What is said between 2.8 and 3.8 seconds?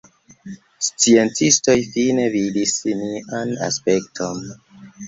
nian